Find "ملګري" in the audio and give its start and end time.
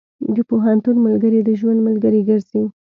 1.05-1.39, 1.87-2.21